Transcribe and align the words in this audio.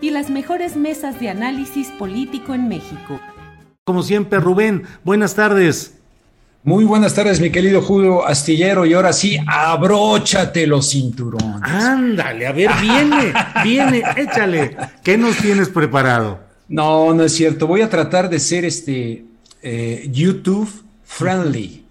y 0.00 0.10
las 0.10 0.30
mejores 0.30 0.76
mesas 0.76 1.20
de 1.20 1.28
análisis 1.28 1.88
político 1.88 2.54
en 2.54 2.68
México. 2.68 3.20
Como 3.84 4.02
siempre, 4.02 4.38
Rubén, 4.40 4.84
buenas 5.04 5.34
tardes. 5.34 5.94
Muy 6.62 6.84
buenas 6.84 7.14
tardes, 7.14 7.40
mi 7.40 7.50
querido 7.50 7.80
Julio 7.80 8.26
Astillero. 8.26 8.84
Y 8.84 8.92
ahora 8.92 9.12
sí, 9.12 9.38
abróchate 9.46 10.66
los 10.66 10.90
cinturones. 10.90 11.62
Ándale, 11.62 12.46
a 12.46 12.52
ver, 12.52 12.70
viene, 12.80 13.32
viene, 13.64 14.02
échale. 14.16 14.76
¿Qué 15.02 15.16
nos 15.16 15.36
tienes 15.36 15.68
preparado? 15.68 16.40
No, 16.68 17.14
no 17.14 17.22
es 17.22 17.32
cierto. 17.32 17.66
Voy 17.66 17.80
a 17.80 17.88
tratar 17.88 18.28
de 18.28 18.38
ser 18.40 18.64
este 18.64 19.24
eh, 19.62 20.08
YouTube 20.12 20.70
friendly. 21.04 21.84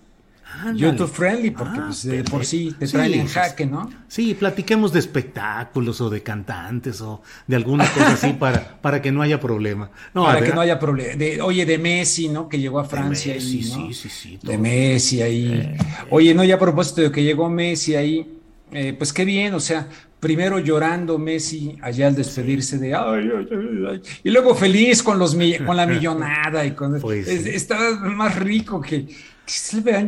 YouTube 0.75 1.09
friendly, 1.09 1.52
porque 1.52 1.80
Ah, 1.80 1.86
pues, 1.88 2.03
de 2.03 2.23
por 2.23 2.45
sí 2.45 2.73
te 2.77 2.88
Sí, 2.88 2.94
traen 2.94 3.13
en 3.13 3.22
pues, 3.22 3.33
jaque, 3.33 3.66
¿no? 3.66 3.89
Sí, 4.08 4.33
platiquemos 4.33 4.91
de 4.94 4.99
espectáculos 4.99 6.02
o 6.02 6.09
de 6.09 6.22
cantantes 6.23 7.02
o 7.02 7.22
de 7.47 7.55
alguna 7.55 7.86
cosa 7.91 8.14
así 8.14 8.33
para, 8.39 8.80
para 8.81 9.02
que 9.02 9.11
no 9.11 9.22
haya 9.22 9.39
problema. 9.39 9.89
No, 10.14 10.23
Para 10.25 10.41
que 10.41 10.53
no 10.53 10.61
haya 10.61 10.80
problema. 10.80 11.16
De- 11.16 11.41
Oye, 11.41 11.66
de 11.66 11.77
Messi, 11.77 12.27
¿no? 12.30 12.47
Que 12.49 12.59
llegó 12.59 12.80
a 12.80 12.86
Francia. 12.86 13.33
Messi, 13.36 13.59
ahí, 13.61 13.69
¿no? 13.69 13.88
sí, 13.88 13.94
sí, 13.94 14.09
sí, 14.09 14.31
De 14.31 14.38
todo. 14.53 14.58
Messi 14.59 15.22
ahí. 15.22 15.75
Oye, 16.09 16.33
no, 16.33 16.44
ya 16.44 16.55
a 16.55 16.59
propósito 16.59 17.02
de 17.02 17.11
que 17.11 17.23
llegó 17.23 17.49
Messi 17.49 17.95
ahí, 17.95 18.39
eh, 18.71 18.94
pues 18.97 19.14
qué 19.14 19.23
bien, 19.23 19.53
o 19.53 19.59
sea, 19.59 19.88
primero 20.19 20.59
llorando 20.59 21.17
Messi 21.19 21.77
allá 21.81 22.08
al 22.08 22.16
despedirse 22.16 22.77
de 22.80 22.94
ay, 22.95 23.30
ay, 23.38 23.47
ay, 23.52 23.86
ay, 23.92 24.02
y 24.23 24.30
luego 24.31 24.55
feliz 24.55 25.03
con 25.03 25.19
los 25.19 25.38
con 25.66 25.77
la 25.77 25.86
millonada 25.88 26.66
y 26.66 26.71
con 26.71 26.99
Pues 26.99 27.27
sí. 27.27 27.49
está 27.49 27.77
más 28.02 28.36
rico 28.37 28.81
que, 28.81 29.08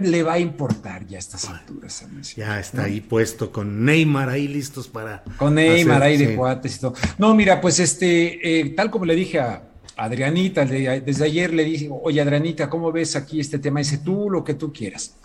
le, 0.04 0.24
va, 0.24 0.34
a 0.34 0.40
importar 0.40 1.06
ya 1.08 1.18
a 1.18 1.20
estas 1.20 1.48
alturas. 1.50 2.06
Ya 2.36 2.60
está 2.60 2.84
ahí 2.84 3.02
puesto 3.02 3.52
con 3.52 3.86
Neymar 3.86 4.30
ahí 4.30 4.48
listos 4.48 4.88
para. 4.88 5.24
Con 5.38 5.56
Neymar 5.56 6.02
hacer- 6.02 6.08
ahí 6.08 6.18
de 6.18 6.28
sí. 6.28 6.36
cuates 6.36 6.76
y 6.76 6.80
todo. 6.80 6.94
No, 7.18 7.34
mira, 7.36 7.62
pues 7.62 7.80
este, 7.80 8.60
eh, 8.60 8.70
tal 8.72 8.92
como 8.92 9.06
le 9.06 9.16
dije 9.16 9.40
a 9.40 9.64
Adrianita, 9.96 10.66
desde 10.66 11.26
ayer 11.26 11.54
le 11.54 11.66
dije, 11.66 11.90
oye 11.92 12.22
Adrianita, 12.22 12.70
¿cómo 12.70 12.92
ves 12.92 13.16
aquí 13.16 13.40
este 13.40 13.60
tema? 13.60 13.80
Dice, 13.80 13.98
tú 13.98 14.30
lo 14.30 14.44
que 14.44 14.54
tú 14.54 14.72
quieras. 14.72 15.16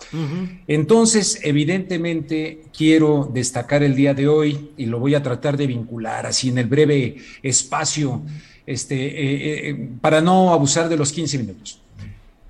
Entonces, 0.67 1.39
evidentemente, 1.43 2.63
quiero 2.75 3.29
destacar 3.33 3.83
el 3.83 3.95
día 3.95 4.13
de 4.13 4.27
hoy 4.27 4.71
y 4.75 4.85
lo 4.87 4.99
voy 4.99 5.15
a 5.15 5.23
tratar 5.23 5.55
de 5.55 5.67
vincular 5.67 6.25
así 6.25 6.49
en 6.49 6.57
el 6.57 6.67
breve 6.67 7.17
espacio, 7.41 8.21
este, 8.65 8.95
eh, 8.95 9.69
eh, 9.69 9.89
para 10.01 10.19
no 10.21 10.51
abusar 10.51 10.89
de 10.89 10.97
los 10.97 11.11
15 11.11 11.37
minutos. 11.37 11.79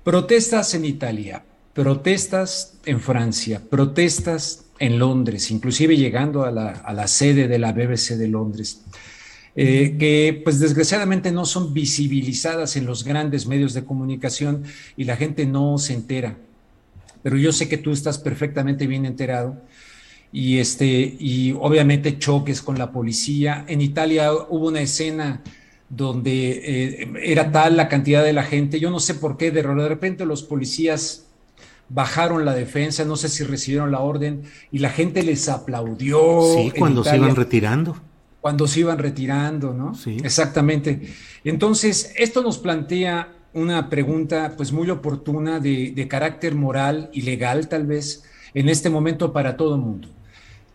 Protestas 0.02 0.74
en 0.74 0.84
Italia, 0.84 1.44
protestas 1.76 2.78
en 2.86 3.00
Francia, 3.00 3.60
protestas 3.68 4.64
en 4.78 4.98
Londres, 4.98 5.50
inclusive 5.50 5.94
llegando 5.94 6.44
a 6.44 6.50
la, 6.50 6.70
a 6.70 6.94
la 6.94 7.06
sede 7.06 7.48
de 7.48 7.58
la 7.58 7.72
BBC 7.72 8.16
de 8.16 8.28
Londres, 8.28 8.82
eh, 9.54 9.96
que 9.98 10.40
pues 10.42 10.58
desgraciadamente 10.58 11.30
no 11.32 11.44
son 11.44 11.74
visibilizadas 11.74 12.76
en 12.76 12.86
los 12.86 13.04
grandes 13.04 13.46
medios 13.46 13.74
de 13.74 13.84
comunicación 13.84 14.64
y 14.96 15.04
la 15.04 15.16
gente 15.16 15.44
no 15.44 15.76
se 15.76 15.92
entera. 15.92 16.38
Pero 17.22 17.36
yo 17.36 17.52
sé 17.52 17.68
que 17.68 17.76
tú 17.76 17.92
estás 17.92 18.18
perfectamente 18.18 18.86
bien 18.86 19.04
enterado 19.04 19.62
y 20.32 20.58
este 20.58 20.86
y 21.18 21.52
obviamente 21.60 22.18
choques 22.18 22.62
con 22.62 22.78
la 22.78 22.90
policía. 22.90 23.66
En 23.68 23.82
Italia 23.82 24.32
hubo 24.32 24.68
una 24.68 24.80
escena 24.80 25.42
donde 25.90 26.50
eh, 26.64 27.12
era 27.22 27.52
tal 27.52 27.76
la 27.76 27.88
cantidad 27.88 28.24
de 28.24 28.32
la 28.32 28.44
gente, 28.44 28.80
yo 28.80 28.90
no 28.90 28.98
sé 28.98 29.14
por 29.14 29.36
qué, 29.36 29.50
de, 29.50 29.62
repente 29.62 30.26
los 30.26 30.42
policías 30.42 31.25
bajaron 31.88 32.44
la 32.44 32.54
defensa, 32.54 33.04
no 33.04 33.16
sé 33.16 33.28
si 33.28 33.44
recibieron 33.44 33.90
la 33.90 34.00
orden 34.00 34.42
y 34.72 34.78
la 34.78 34.90
gente 34.90 35.22
les 35.22 35.48
aplaudió. 35.48 36.42
Sí, 36.54 36.72
cuando 36.78 37.04
se 37.04 37.16
iban 37.16 37.36
retirando. 37.36 37.96
cuando 38.40 38.66
se 38.66 38.80
iban 38.80 38.98
retirando, 38.98 39.72
¿no? 39.72 39.94
Sí. 39.94 40.16
Exactamente. 40.22 41.14
Entonces, 41.44 42.12
esto 42.16 42.42
nos 42.42 42.58
plantea 42.58 43.32
una 43.52 43.88
pregunta 43.88 44.54
pues 44.56 44.72
muy 44.72 44.90
oportuna 44.90 45.60
de, 45.60 45.92
de 45.92 46.08
carácter 46.08 46.54
moral 46.54 47.08
y 47.12 47.22
legal 47.22 47.68
tal 47.68 47.86
vez 47.86 48.24
en 48.54 48.68
este 48.68 48.90
momento 48.90 49.32
para 49.32 49.56
todo 49.56 49.74
el 49.76 49.80
mundo. 49.80 50.08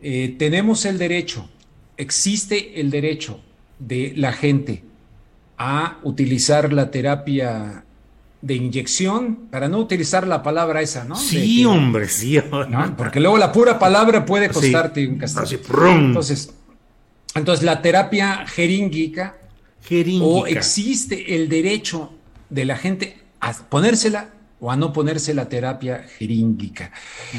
Eh, 0.01 0.35
tenemos 0.39 0.85
el 0.85 0.97
derecho, 0.97 1.47
existe 1.97 2.79
el 2.81 2.89
derecho 2.89 3.39
de 3.77 4.13
la 4.15 4.33
gente 4.33 4.83
a 5.57 5.99
utilizar 6.03 6.73
la 6.73 6.89
terapia 6.89 7.85
de 8.41 8.55
inyección, 8.55 9.47
para 9.51 9.67
no 9.67 9.77
utilizar 9.77 10.25
la 10.27 10.41
palabra 10.41 10.81
esa, 10.81 11.03
¿no? 11.05 11.15
Sí, 11.15 11.59
que- 11.61 11.65
hombre, 11.67 12.07
sí. 12.07 12.39
¿no? 12.69 12.95
Porque 12.97 13.19
luego 13.19 13.37
la 13.37 13.51
pura 13.51 13.77
palabra 13.77 14.25
puede 14.25 14.47
Sí. 14.47 14.53
costarte 14.53 15.07
un 15.07 15.17
castigo. 15.17 15.61
Entonces, 15.87 16.53
entonces, 17.35 17.63
la 17.63 17.81
terapia 17.81 18.45
jeríngica 18.47 19.37
Jeríngica. 19.83 20.25
o 20.25 20.47
existe 20.47 21.35
el 21.35 21.49
derecho 21.49 22.11
de 22.49 22.65
la 22.65 22.75
gente 22.77 23.17
a 23.39 23.53
ponérsela 23.53 24.33
o 24.59 24.71
a 24.71 24.75
no 24.75 24.91
ponerse 24.93 25.33
la 25.33 25.47
terapia 25.49 26.05
jeríngica. 26.17 26.91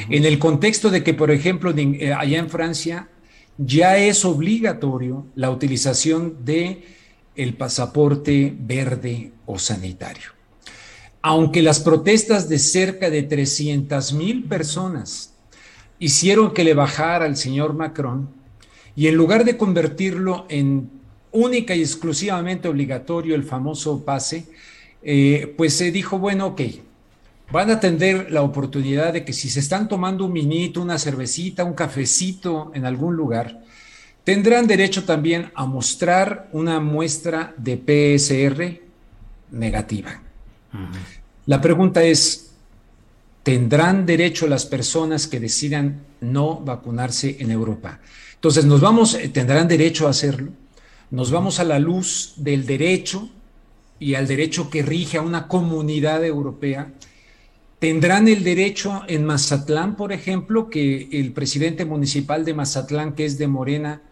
En 0.08 0.24
el 0.24 0.38
contexto 0.38 0.90
de 0.90 1.02
que, 1.04 1.14
por 1.14 1.30
ejemplo, 1.30 1.72
de- 1.72 1.98
eh, 2.00 2.12
allá 2.14 2.38
en 2.38 2.48
Francia 2.48 3.08
ya 3.58 3.96
es 3.98 4.24
obligatorio 4.24 5.26
la 5.34 5.50
utilización 5.50 6.44
de 6.44 6.84
el 7.36 7.54
pasaporte 7.54 8.54
verde 8.58 9.32
o 9.46 9.58
sanitario. 9.58 10.30
Aunque 11.22 11.62
las 11.62 11.80
protestas 11.80 12.48
de 12.48 12.58
cerca 12.58 13.08
de 13.08 13.22
300 13.22 14.12
mil 14.12 14.44
personas 14.44 15.32
hicieron 16.00 16.52
que 16.52 16.64
le 16.64 16.74
bajara 16.74 17.26
al 17.26 17.36
señor 17.36 17.74
Macron 17.74 18.28
y 18.96 19.06
en 19.06 19.14
lugar 19.14 19.44
de 19.44 19.56
convertirlo 19.56 20.46
en 20.48 20.90
única 21.30 21.76
y 21.76 21.80
exclusivamente 21.80 22.68
obligatorio 22.68 23.36
el 23.36 23.44
famoso 23.44 24.04
pase, 24.04 24.46
eh, 25.02 25.54
pues 25.56 25.74
se 25.74 25.92
dijo, 25.92 26.18
bueno, 26.18 26.48
ok, 26.48 26.60
van 27.52 27.70
a 27.70 27.78
tener 27.78 28.32
la 28.32 28.42
oportunidad 28.42 29.12
de 29.12 29.24
que 29.24 29.32
si 29.32 29.48
se 29.48 29.60
están 29.60 29.88
tomando 29.88 30.24
un 30.24 30.32
minito, 30.32 30.82
una 30.82 30.98
cervecita, 30.98 31.64
un 31.64 31.74
cafecito 31.74 32.72
en 32.74 32.84
algún 32.84 33.14
lugar, 33.14 33.62
tendrán 34.24 34.66
derecho 34.66 35.04
también 35.04 35.50
a 35.54 35.66
mostrar 35.66 36.48
una 36.52 36.80
muestra 36.80 37.54
de 37.56 37.76
PSR 37.76 38.80
negativa. 39.50 40.20
La 41.46 41.60
pregunta 41.60 42.02
es, 42.02 42.52
¿tendrán 43.42 44.06
derecho 44.06 44.46
las 44.46 44.66
personas 44.66 45.26
que 45.26 45.40
decidan 45.40 46.02
no 46.20 46.60
vacunarse 46.60 47.36
en 47.40 47.50
Europa? 47.50 48.00
Entonces, 48.34 48.64
nos 48.64 48.80
vamos, 48.80 49.14
eh, 49.14 49.28
tendrán 49.28 49.68
derecho 49.68 50.06
a 50.06 50.10
hacerlo. 50.10 50.52
Nos 51.10 51.30
vamos 51.30 51.60
a 51.60 51.64
la 51.64 51.78
luz 51.78 52.34
del 52.36 52.66
derecho 52.66 53.28
y 53.98 54.14
al 54.14 54.26
derecho 54.26 54.70
que 54.70 54.82
rige 54.82 55.18
a 55.18 55.22
una 55.22 55.46
comunidad 55.46 56.24
europea. 56.24 56.92
tendrán 57.78 58.28
el 58.28 58.44
derecho 58.44 59.02
en 59.08 59.24
Mazatlán, 59.24 59.96
por 59.96 60.12
ejemplo, 60.12 60.70
que 60.70 61.08
el 61.10 61.32
presidente 61.32 61.84
municipal 61.84 62.44
de 62.44 62.54
Mazatlán, 62.54 63.12
que 63.12 63.24
es 63.24 63.38
de 63.38 63.48
Morena, 63.48 64.02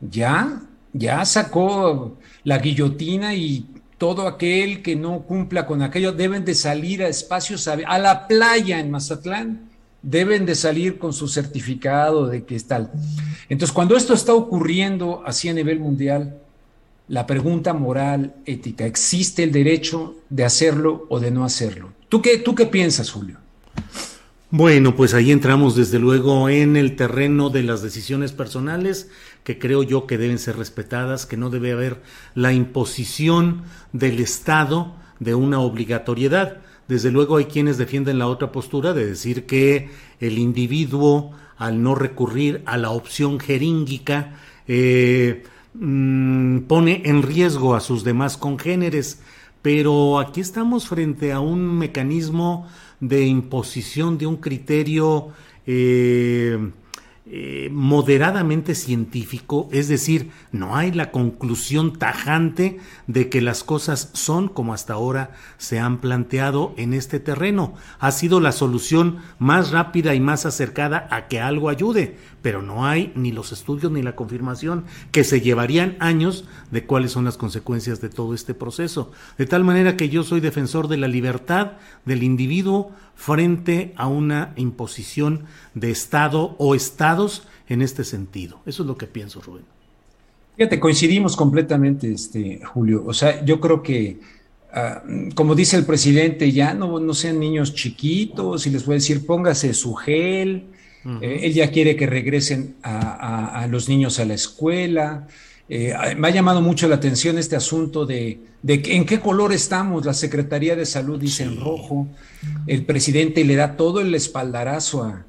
ya, 0.00 0.62
ya 0.92 1.24
sacó 1.24 2.18
la 2.42 2.58
guillotina 2.58 3.32
y 3.34 3.66
todo 4.00 4.26
aquel 4.26 4.80
que 4.80 4.96
no 4.96 5.24
cumpla 5.24 5.66
con 5.66 5.82
aquello 5.82 6.12
deben 6.12 6.46
de 6.46 6.54
salir 6.54 7.02
a 7.02 7.08
espacios, 7.08 7.68
a 7.68 7.98
la 7.98 8.26
playa 8.26 8.80
en 8.80 8.90
Mazatlán, 8.90 9.68
deben 10.00 10.46
de 10.46 10.54
salir 10.54 10.98
con 10.98 11.12
su 11.12 11.28
certificado 11.28 12.26
de 12.26 12.46
que 12.46 12.58
tal. 12.60 12.90
Entonces, 13.50 13.74
cuando 13.74 13.98
esto 13.98 14.14
está 14.14 14.32
ocurriendo 14.32 15.22
así 15.26 15.50
a 15.50 15.52
nivel 15.52 15.80
mundial, 15.80 16.38
la 17.08 17.26
pregunta 17.26 17.74
moral, 17.74 18.36
ética, 18.46 18.86
¿existe 18.86 19.42
el 19.42 19.52
derecho 19.52 20.14
de 20.30 20.46
hacerlo 20.46 21.04
o 21.10 21.20
de 21.20 21.30
no 21.30 21.44
hacerlo? 21.44 21.92
¿Tú 22.08 22.22
qué, 22.22 22.38
tú 22.38 22.54
qué 22.54 22.64
piensas, 22.64 23.10
Julio? 23.10 23.36
Bueno, 24.50 24.96
pues 24.96 25.12
ahí 25.12 25.30
entramos 25.30 25.76
desde 25.76 25.98
luego 25.98 26.48
en 26.48 26.78
el 26.78 26.96
terreno 26.96 27.50
de 27.50 27.64
las 27.64 27.82
decisiones 27.82 28.32
personales 28.32 29.10
que 29.44 29.58
creo 29.58 29.82
yo 29.82 30.06
que 30.06 30.18
deben 30.18 30.38
ser 30.38 30.56
respetadas, 30.56 31.26
que 31.26 31.36
no 31.36 31.50
debe 31.50 31.72
haber 31.72 32.02
la 32.34 32.52
imposición 32.52 33.62
del 33.92 34.20
Estado 34.20 34.94
de 35.18 35.34
una 35.34 35.60
obligatoriedad. 35.60 36.58
Desde 36.88 37.10
luego 37.10 37.36
hay 37.36 37.44
quienes 37.44 37.78
defienden 37.78 38.18
la 38.18 38.26
otra 38.26 38.52
postura 38.52 38.92
de 38.92 39.06
decir 39.06 39.46
que 39.46 39.90
el 40.18 40.38
individuo, 40.38 41.32
al 41.56 41.82
no 41.82 41.94
recurrir 41.94 42.62
a 42.66 42.76
la 42.76 42.90
opción 42.90 43.38
jeríngica, 43.38 44.34
eh, 44.66 45.44
mm, 45.74 46.60
pone 46.60 47.02
en 47.04 47.22
riesgo 47.22 47.74
a 47.74 47.80
sus 47.80 48.02
demás 48.02 48.36
congéneres. 48.36 49.20
Pero 49.62 50.18
aquí 50.18 50.40
estamos 50.40 50.88
frente 50.88 51.32
a 51.32 51.40
un 51.40 51.78
mecanismo 51.78 52.66
de 52.98 53.26
imposición 53.26 54.16
de 54.18 54.26
un 54.26 54.36
criterio 54.36 55.28
eh, 55.66 56.58
eh, 57.32 57.68
moderadamente 57.70 58.74
científico, 58.74 59.68
es 59.70 59.86
decir, 59.86 60.32
no 60.50 60.74
hay 60.74 60.90
la 60.90 61.12
conclusión 61.12 61.96
tajante 61.96 62.80
de 63.06 63.28
que 63.28 63.40
las 63.40 63.62
cosas 63.62 64.10
son 64.14 64.48
como 64.48 64.74
hasta 64.74 64.94
ahora 64.94 65.30
se 65.56 65.78
han 65.78 65.98
planteado 65.98 66.74
en 66.76 66.92
este 66.92 67.20
terreno. 67.20 67.74
Ha 68.00 68.10
sido 68.10 68.40
la 68.40 68.50
solución 68.50 69.18
más 69.38 69.70
rápida 69.70 70.16
y 70.16 70.20
más 70.20 70.44
acercada 70.44 71.06
a 71.12 71.28
que 71.28 71.40
algo 71.40 71.68
ayude, 71.68 72.16
pero 72.42 72.62
no 72.62 72.84
hay 72.84 73.12
ni 73.14 73.30
los 73.30 73.52
estudios 73.52 73.92
ni 73.92 74.02
la 74.02 74.16
confirmación 74.16 74.84
que 75.12 75.22
se 75.22 75.40
llevarían 75.40 75.96
años 76.00 76.46
de 76.72 76.84
cuáles 76.84 77.12
son 77.12 77.24
las 77.24 77.36
consecuencias 77.36 78.00
de 78.00 78.08
todo 78.08 78.34
este 78.34 78.54
proceso. 78.54 79.12
De 79.38 79.46
tal 79.46 79.62
manera 79.62 79.96
que 79.96 80.08
yo 80.08 80.24
soy 80.24 80.40
defensor 80.40 80.88
de 80.88 80.96
la 80.96 81.06
libertad 81.06 81.74
del 82.04 82.24
individuo 82.24 82.90
frente 83.20 83.92
a 83.96 84.08
una 84.08 84.54
imposición 84.56 85.44
de 85.74 85.90
Estado 85.90 86.56
o 86.56 86.74
estados 86.74 87.46
en 87.68 87.82
este 87.82 88.02
sentido. 88.02 88.62
Eso 88.64 88.82
es 88.82 88.86
lo 88.86 88.96
que 88.96 89.06
pienso, 89.06 89.42
Rubén. 89.42 89.64
Fíjate, 90.56 90.80
coincidimos 90.80 91.36
completamente, 91.36 92.10
este, 92.10 92.62
Julio. 92.64 93.04
O 93.06 93.12
sea, 93.12 93.44
yo 93.44 93.60
creo 93.60 93.82
que, 93.82 94.20
ah, 94.72 95.02
como 95.34 95.54
dice 95.54 95.76
el 95.76 95.84
presidente, 95.84 96.50
ya 96.50 96.72
no, 96.72 96.98
no 96.98 97.12
sean 97.12 97.38
niños 97.38 97.74
chiquitos 97.74 98.66
y 98.66 98.70
les 98.70 98.86
voy 98.86 98.94
a 98.94 98.96
decir, 98.96 99.26
póngase 99.26 99.74
su 99.74 99.92
gel. 99.96 100.68
Eh, 101.20 101.40
él 101.42 101.52
ya 101.52 101.70
quiere 101.70 101.96
que 101.96 102.06
regresen 102.06 102.76
a, 102.82 103.66
los 103.70 103.90
niños 103.90 104.18
a 104.18 104.24
la 104.24 104.32
escuela. 104.32 105.26
Eh, 105.72 105.94
me 106.16 106.26
ha 106.26 106.30
llamado 106.32 106.60
mucho 106.60 106.88
la 106.88 106.96
atención 106.96 107.38
este 107.38 107.54
asunto 107.54 108.04
de, 108.04 108.40
en 108.66 109.06
qué 109.06 109.20
color 109.20 109.52
estamos. 109.52 110.04
La 110.04 110.14
Secretaría 110.14 110.74
de 110.74 110.84
Salud 110.84 111.18
dice 111.18 111.44
en 111.44 111.60
rojo. 111.60 112.08
El 112.66 112.84
presidente 112.84 113.44
le 113.44 113.54
da 113.54 113.76
todo 113.76 114.00
el 114.00 114.12
espaldarazo 114.16 115.04
a, 115.04 115.24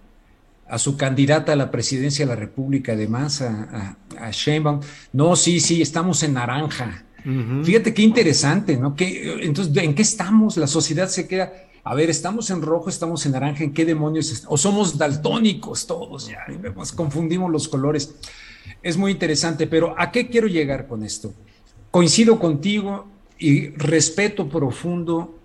a 0.68 0.80
su 0.80 0.98
candidata 0.98 1.54
a 1.54 1.56
la 1.56 1.70
presidencia 1.70 2.26
de 2.26 2.34
la 2.34 2.36
República, 2.36 2.94
además, 2.94 3.44
a, 3.44 3.98
a, 4.20 4.32
Sheinbaum. 4.32 4.80
No, 5.14 5.36
sí, 5.36 5.60
sí, 5.60 5.80
estamos 5.80 6.24
en 6.24 6.34
naranja. 6.34 7.04
Fíjate 7.64 7.94
qué 7.94 8.02
interesante, 8.02 8.78
¿no? 8.78 8.96
entonces, 8.98 9.78
¿en 9.78 9.94
qué 9.94 10.02
estamos? 10.02 10.58
La 10.58 10.66
sociedad 10.66 11.08
se 11.08 11.28
queda, 11.28 11.54
a 11.84 11.96
ver, 11.96 12.10
estamos 12.10 12.50
en 12.52 12.62
rojo, 12.62 12.90
estamos 12.90 13.26
en 13.26 13.32
naranja, 13.32 13.64
¿en 13.64 13.74
qué 13.74 13.86
demonios? 13.86 14.44
O 14.48 14.58
somos 14.58 14.98
daltónicos 14.98 15.88
todos, 15.88 16.28
ya, 16.28 16.46
confundimos 16.96 17.52
los 17.52 17.68
colores. 17.68 18.14
Es 18.84 18.98
muy 18.98 19.12
interesante, 19.12 19.66
pero 19.66 19.96
¿a 19.98 20.12
qué 20.12 20.28
quiero 20.28 20.48
llegar 20.48 20.88
con 20.88 21.04
esto? 21.04 21.34
Coincido 21.90 22.40
contigo 22.40 23.08
y 23.40 23.70
respeto 23.70 24.48
profundo 24.48 25.36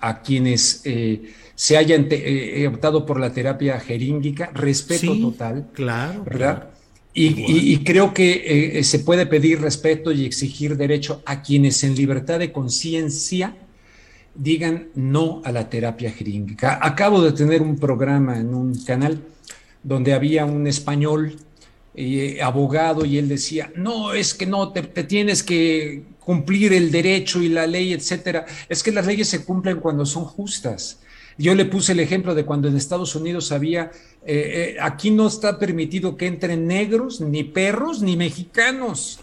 a 0.00 0.22
quienes 0.22 0.80
eh, 0.84 1.32
se 1.54 1.76
hayan 1.76 2.08
eh, 2.10 2.62
eh, 2.62 2.68
optado 2.68 3.04
por 3.04 3.20
la 3.20 3.32
terapia 3.32 3.78
jeríngica, 3.78 4.50
respeto 4.54 5.18
total. 5.18 5.68
Claro. 5.72 6.24
¿Verdad? 6.24 6.70
Y, 7.16 7.78
creo 7.84 8.12
que 8.12 8.80
se 8.82 8.98
puede 8.98 9.24
pedir 9.24 9.60
respeto 9.60 10.10
y 10.10 10.24
exigir 10.24 10.76
derecho 10.76 11.22
a 11.26 11.42
quienes 11.42 11.84
en 11.84 11.94
libertad 11.94 12.40
de 12.40 12.50
conciencia 12.50 13.54
digan 14.34 14.88
no 14.94 15.42
a 15.44 15.52
la 15.52 15.68
terapia 15.68 16.10
jeríngica. 16.10 16.78
Acabo 16.82 17.22
de 17.22 17.32
tener 17.32 17.62
un 17.62 17.78
programa 17.78 18.38
en 18.38 18.54
un 18.54 18.74
canal 18.84 19.20
donde 19.82 20.14
había 20.14 20.44
un 20.44 20.66
español 20.66 21.36
abogado 22.42 23.04
y 23.04 23.18
él 23.18 23.28
decía, 23.28 23.70
no, 23.76 24.14
es 24.14 24.34
que 24.34 24.46
no, 24.46 24.72
te 24.72 24.82
tienes 25.04 25.44
que 25.44 26.02
cumplir 26.24 26.72
el 26.72 26.90
derecho 26.90 27.42
y 27.42 27.48
la 27.48 27.66
ley, 27.66 27.92
etcétera. 27.92 28.46
Es 28.68 28.82
que 28.82 28.90
las 28.90 29.06
leyes 29.06 29.28
se 29.28 29.44
cumplen 29.44 29.80
cuando 29.80 30.06
son 30.06 30.24
justas. 30.24 30.98
Yo 31.36 31.54
le 31.54 31.64
puse 31.64 31.92
el 31.92 32.00
ejemplo 32.00 32.34
de 32.34 32.44
cuando 32.44 32.68
en 32.68 32.76
Estados 32.76 33.14
Unidos 33.16 33.50
había, 33.52 33.90
eh, 34.24 34.74
eh, 34.74 34.76
aquí 34.80 35.10
no 35.10 35.26
está 35.26 35.58
permitido 35.58 36.16
que 36.16 36.26
entren 36.26 36.66
negros, 36.66 37.20
ni 37.20 37.42
perros, 37.42 38.02
ni 38.02 38.16
mexicanos. 38.16 39.20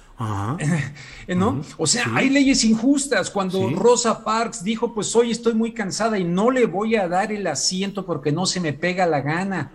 ¿No? 1.28 1.62
O 1.78 1.88
sea, 1.88 2.06
hay 2.16 2.30
leyes 2.30 2.64
injustas. 2.64 3.30
Cuando 3.30 3.70
Rosa 3.70 4.24
Parks 4.24 4.64
dijo, 4.64 4.94
pues 4.94 5.16
hoy 5.16 5.32
estoy 5.32 5.54
muy 5.54 5.74
cansada 5.74 6.18
y 6.20 6.24
no 6.24 6.52
le 6.52 6.66
voy 6.66 6.96
a 6.96 7.08
dar 7.08 7.32
el 7.32 7.48
asiento 7.48 8.06
porque 8.06 8.32
no 8.32 8.46
se 8.46 8.60
me 8.60 8.74
pega 8.74 9.06
la 9.06 9.22
gana. 9.22 9.72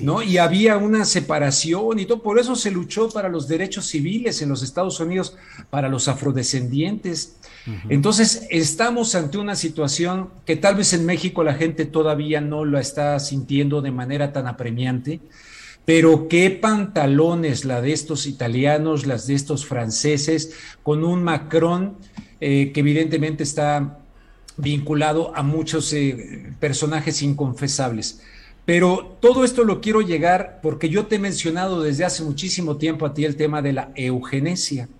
¿no? 0.00 0.22
Y 0.22 0.38
había 0.38 0.78
una 0.78 1.04
separación 1.04 1.98
y 1.98 2.06
todo, 2.06 2.22
por 2.22 2.38
eso 2.38 2.56
se 2.56 2.70
luchó 2.70 3.10
para 3.10 3.28
los 3.28 3.48
derechos 3.48 3.86
civiles 3.86 4.40
en 4.40 4.48
los 4.48 4.62
Estados 4.62 4.98
Unidos, 4.98 5.36
para 5.70 5.88
los 5.88 6.08
afrodescendientes. 6.08 7.36
Entonces, 7.90 8.46
estamos 8.48 9.14
ante 9.14 9.36
una 9.36 9.54
situación 9.54 10.30
que 10.46 10.56
tal 10.56 10.76
vez 10.76 10.94
en 10.94 11.04
México 11.04 11.44
la 11.44 11.52
gente 11.52 11.84
todavía 11.84 12.40
no 12.40 12.64
la 12.64 12.80
está 12.80 13.18
sintiendo 13.20 13.82
de 13.82 13.90
manera 13.90 14.32
tan 14.32 14.46
apremiante, 14.46 15.20
pero 15.88 16.28
qué 16.28 16.50
pantalones 16.50 17.64
la 17.64 17.80
de 17.80 17.94
estos 17.94 18.26
italianos, 18.26 19.06
las 19.06 19.26
de 19.26 19.32
estos 19.32 19.64
franceses, 19.64 20.52
con 20.82 21.02
un 21.02 21.24
Macron 21.24 21.96
eh, 22.42 22.72
que 22.74 22.80
evidentemente 22.80 23.42
está 23.42 23.98
vinculado 24.58 25.34
a 25.34 25.42
muchos 25.42 25.90
eh, 25.94 26.52
personajes 26.60 27.22
inconfesables. 27.22 28.20
Pero 28.66 29.16
todo 29.18 29.44
esto 29.44 29.64
lo 29.64 29.80
quiero 29.80 30.02
llegar 30.02 30.60
porque 30.62 30.90
yo 30.90 31.06
te 31.06 31.16
he 31.16 31.18
mencionado 31.18 31.80
desde 31.80 32.04
hace 32.04 32.22
muchísimo 32.22 32.76
tiempo 32.76 33.06
a 33.06 33.14
ti 33.14 33.24
el 33.24 33.36
tema 33.36 33.62
de 33.62 33.72
la 33.72 33.90
eugenesia. 33.94 34.90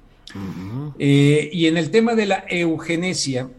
Eh, 0.99 1.51
y 1.53 1.67
en 1.67 1.77
el 1.77 1.91
tema 1.91 2.15
de 2.15 2.25
la 2.25 2.47
eugenesia, 2.49 3.51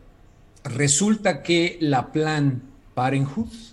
resulta 0.64 1.44
que 1.44 1.78
la 1.80 2.12
Plan 2.12 2.64
Parenthood, 2.96 3.69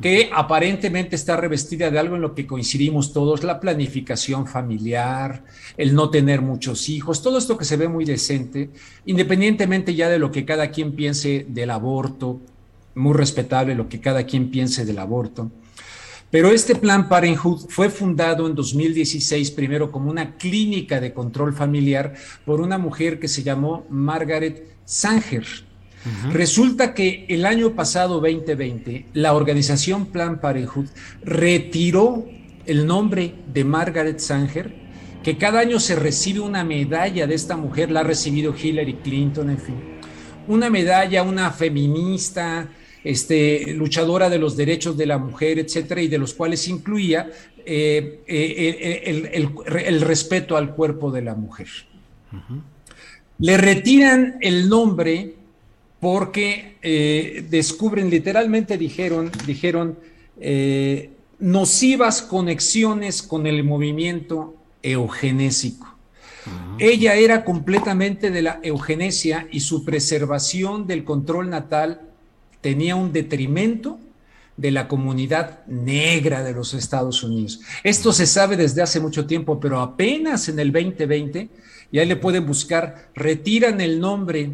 que 0.00 0.30
aparentemente 0.32 1.16
está 1.16 1.36
revestida 1.36 1.90
de 1.90 1.98
algo 1.98 2.16
en 2.16 2.22
lo 2.22 2.34
que 2.34 2.46
coincidimos 2.46 3.12
todos, 3.12 3.44
la 3.44 3.60
planificación 3.60 4.46
familiar, 4.46 5.44
el 5.76 5.94
no 5.94 6.10
tener 6.10 6.40
muchos 6.40 6.88
hijos, 6.88 7.22
todo 7.22 7.38
esto 7.38 7.58
que 7.58 7.64
se 7.64 7.76
ve 7.76 7.88
muy 7.88 8.04
decente, 8.04 8.70
independientemente 9.04 9.94
ya 9.94 10.08
de 10.08 10.18
lo 10.18 10.30
que 10.30 10.44
cada 10.44 10.70
quien 10.70 10.92
piense 10.92 11.44
del 11.48 11.70
aborto, 11.70 12.40
muy 12.94 13.14
respetable 13.14 13.74
lo 13.74 13.88
que 13.88 14.00
cada 14.00 14.24
quien 14.24 14.50
piense 14.50 14.84
del 14.84 14.98
aborto. 14.98 15.50
Pero 16.30 16.50
este 16.50 16.76
plan 16.76 17.08
Parenthood 17.08 17.66
fue 17.68 17.90
fundado 17.90 18.46
en 18.46 18.54
2016 18.54 19.50
primero 19.50 19.90
como 19.90 20.10
una 20.10 20.36
clínica 20.36 21.00
de 21.00 21.12
control 21.12 21.52
familiar 21.52 22.14
por 22.44 22.60
una 22.60 22.78
mujer 22.78 23.18
que 23.18 23.26
se 23.26 23.42
llamó 23.42 23.84
Margaret 23.90 24.64
Sanger. 24.84 25.69
Resulta 26.32 26.94
que 26.94 27.26
el 27.28 27.44
año 27.44 27.74
pasado, 27.74 28.20
2020, 28.20 29.06
la 29.14 29.34
organización 29.34 30.06
Plan 30.06 30.40
Parenthood 30.40 30.86
retiró 31.22 32.26
el 32.64 32.86
nombre 32.86 33.34
de 33.52 33.64
Margaret 33.64 34.18
Sanger, 34.18 34.74
que 35.22 35.36
cada 35.36 35.60
año 35.60 35.78
se 35.78 35.96
recibe 35.96 36.40
una 36.40 36.64
medalla 36.64 37.26
de 37.26 37.34
esta 37.34 37.56
mujer, 37.56 37.90
la 37.90 38.00
ha 38.00 38.04
recibido 38.04 38.54
Hillary 38.56 38.94
Clinton, 38.94 39.50
en 39.50 39.58
fin. 39.58 39.74
Una 40.48 40.70
medalla, 40.70 41.22
una 41.22 41.50
feminista, 41.50 42.68
este, 43.04 43.74
luchadora 43.74 44.30
de 44.30 44.38
los 44.38 44.56
derechos 44.56 44.96
de 44.96 45.06
la 45.06 45.18
mujer, 45.18 45.58
etcétera, 45.58 46.00
y 46.00 46.08
de 46.08 46.18
los 46.18 46.32
cuales 46.32 46.66
incluía 46.68 47.30
eh, 47.66 48.22
eh, 48.26 49.30
el, 49.34 50.00
respeto 50.00 50.56
al 50.56 50.74
cuerpo 50.74 51.10
de 51.10 51.22
la 51.22 51.34
mujer. 51.34 51.68
Le 53.38 53.56
retiran 53.56 54.38
el 54.40 54.68
nombre 54.68 55.34
porque 56.00 56.76
eh, 56.82 57.44
descubren, 57.48 58.08
literalmente 58.08 58.78
dijeron, 58.78 59.30
dijeron, 59.46 59.98
eh, 60.40 61.10
nocivas 61.38 62.22
conexiones 62.22 63.22
con 63.22 63.46
el 63.46 63.62
movimiento 63.64 64.56
eugenésico. 64.82 65.86
Ella 66.78 67.14
era 67.14 67.44
completamente 67.44 68.30
de 68.30 68.42
la 68.42 68.60
eugenesia 68.62 69.46
y 69.52 69.60
su 69.60 69.84
preservación 69.84 70.86
del 70.86 71.04
control 71.04 71.50
natal 71.50 72.00
tenía 72.62 72.96
un 72.96 73.12
detrimento 73.12 73.98
de 74.56 74.70
la 74.70 74.88
comunidad 74.88 75.64
negra 75.66 76.42
de 76.42 76.52
los 76.52 76.72
Estados 76.72 77.22
Unidos. 77.22 77.60
Esto 77.84 78.12
se 78.12 78.26
sabe 78.26 78.56
desde 78.56 78.82
hace 78.82 79.00
mucho 79.00 79.26
tiempo, 79.26 79.60
pero 79.60 79.80
apenas 79.80 80.48
en 80.48 80.58
el 80.58 80.72
2020, 80.72 81.48
y 81.92 81.98
ahí 81.98 82.06
le 82.06 82.16
pueden 82.16 82.46
buscar, 82.46 83.10
retiran 83.14 83.80
el 83.80 84.00
nombre 84.00 84.50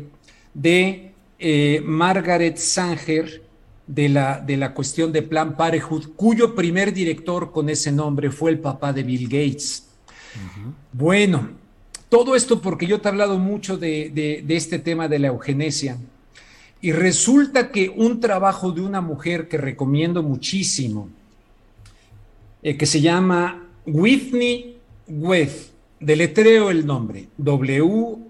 de 0.54 1.05
eh, 1.38 1.82
Margaret 1.84 2.56
Sanger 2.56 3.42
de 3.86 4.08
la, 4.08 4.40
de 4.40 4.56
la 4.56 4.74
cuestión 4.74 5.12
de 5.12 5.22
Plan 5.22 5.56
Parenthood, 5.56 6.14
cuyo 6.16 6.54
primer 6.54 6.92
director 6.92 7.52
con 7.52 7.68
ese 7.68 7.92
nombre 7.92 8.30
fue 8.30 8.50
el 8.50 8.58
papá 8.58 8.92
de 8.92 9.02
Bill 9.02 9.24
Gates. 9.24 9.84
Bueno, 10.92 11.50
todo 12.08 12.36
esto 12.36 12.60
porque 12.60 12.86
yo 12.86 13.00
te 13.00 13.08
he 13.08 13.10
hablado 13.10 13.38
mucho 13.38 13.78
de, 13.78 14.10
de 14.44 14.56
este 14.56 14.78
tema 14.78 15.08
de 15.08 15.18
la 15.18 15.28
eugenesia. 15.28 15.98
Y 16.80 16.92
resulta 16.92 17.70
que 17.70 17.88
un 17.88 18.20
trabajo 18.20 18.70
de 18.70 18.82
una 18.82 19.00
mujer 19.00 19.48
que 19.48 19.56
recomiendo 19.56 20.22
muchísimo, 20.22 21.08
eh, 22.62 22.76
que 22.76 22.86
se 22.86 23.00
llama 23.00 23.66
Whitney 23.86 24.76
Webb, 25.08 25.50
deletreo 26.00 26.70
el 26.70 26.84
nombre, 26.84 27.28
W-H-I-T-N-E, 27.38 28.26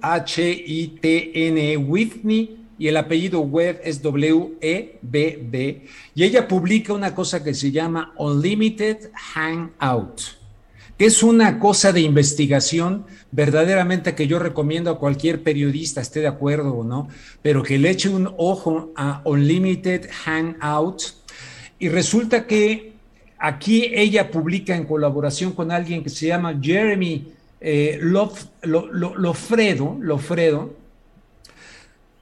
Whitney, 1.76 2.56
y 2.78 2.88
el 2.88 2.97
apellido 2.97 3.40
Webb 3.40 3.80
es 3.85 4.02
W-E-B-B, 4.02 5.83
y 6.14 6.25
ella 6.25 6.49
publica 6.49 6.92
una 6.92 7.14
cosa 7.14 7.42
que 7.42 7.54
se 7.54 7.71
llama 7.71 8.12
Unlimited 8.16 9.11
Hangout 9.35 10.37
que 10.99 11.04
es 11.04 11.23
una 11.23 11.59
cosa 11.59 11.92
de 11.92 12.00
investigación 12.00 13.04
verdaderamente 13.30 14.14
que 14.14 14.26
yo 14.26 14.38
recomiendo 14.38 14.90
a 14.90 14.99
cualquier 14.99 15.42
periodista, 15.42 16.00
esté 16.00 16.21
de 16.21 16.26
acuerdo 16.26 16.73
o 16.73 16.85
no, 16.85 17.09
pero 17.42 17.62
que 17.62 17.78
le 17.78 17.90
eche 17.90 18.09
un 18.09 18.33
ojo 18.38 18.92
a 18.97 19.21
Unlimited 19.25 20.09
Hangout. 20.25 21.02
Y 21.78 21.90
resulta 21.90 22.47
que 22.47 22.95
aquí 23.38 23.90
ella 23.92 24.30
publica 24.30 24.75
en 24.75 24.85
colaboración 24.85 25.52
con 25.52 25.71
alguien 25.71 26.02
que 26.02 26.09
se 26.09 26.28
llama 26.28 26.59
Jeremy 26.61 27.28
eh, 27.61 27.99
Lofredo, 28.00 29.99
Lofredo, 30.00 30.75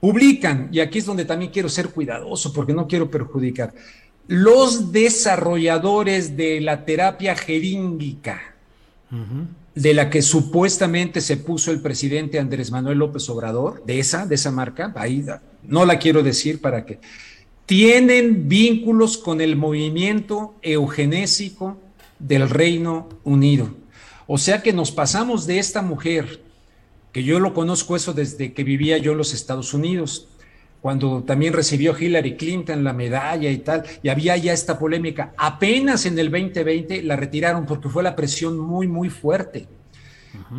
publican, 0.05 0.69
y 0.71 0.81
aquí 0.81 0.99
es 0.99 1.05
donde 1.07 1.25
también 1.25 1.49
quiero 1.49 1.67
ser 1.67 1.89
cuidadoso 1.89 2.53
porque 2.53 2.73
no 2.73 2.87
quiero 2.87 3.09
perjudicar, 3.09 3.73
los 4.27 4.91
desarrolladores 4.91 6.37
de 6.37 6.61
la 6.61 6.85
terapia 6.85 7.35
jeríngica 7.35 8.39
de 9.73 9.93
la 9.95 10.11
que 10.11 10.21
supuestamente 10.21 11.21
se 11.21 11.37
puso 11.37 11.71
el 11.71 11.81
presidente 11.81 12.37
Andrés 12.37 12.69
Manuel 12.69 12.99
López 12.99 13.27
Obrador, 13.31 13.83
de 13.83 13.97
esa, 13.97 14.27
de 14.27 14.35
esa 14.35 14.51
marca, 14.51 14.93
ahí 14.95 15.25
no 15.63 15.85
la 15.85 15.97
quiero 15.97 16.21
decir 16.21 16.61
para 16.61 16.85
que, 16.85 16.99
tienen 17.65 18.47
vínculos 18.47 19.17
con 19.17 19.41
el 19.41 19.55
movimiento 19.55 20.53
eugenésico 20.61 21.79
del 22.19 22.47
Reino 22.47 23.09
Unido. 23.23 23.73
O 24.27 24.37
sea 24.37 24.61
que 24.61 24.71
nos 24.71 24.91
pasamos 24.91 25.47
de 25.47 25.57
esta 25.57 25.81
mujer, 25.81 26.44
que 27.15 27.23
yo 27.23 27.39
lo 27.39 27.53
conozco 27.53 27.95
eso 27.95 28.11
desde 28.11 28.51
que 28.51 28.65
vivía 28.65 28.97
yo 28.97 29.13
en 29.13 29.17
los 29.17 29.33
Estados 29.33 29.73
Unidos, 29.73 30.27
cuando 30.81 31.23
también 31.23 31.53
recibió 31.53 31.97
Hillary 31.97 32.35
Clinton 32.35 32.83
la 32.83 32.91
medalla 32.91 33.49
y 33.49 33.59
tal, 33.59 33.85
y 34.03 34.09
había 34.09 34.35
ya 34.35 34.51
esta 34.51 34.77
polémica. 34.77 35.33
Apenas 35.37 36.05
en 36.05 36.19
el 36.19 36.29
2020 36.29 37.03
la 37.03 37.15
retiraron 37.15 37.65
porque 37.65 37.87
fue 37.87 38.03
la 38.03 38.17
presión 38.17 38.59
muy, 38.59 38.89
muy 38.89 39.09
fuerte. 39.09 39.65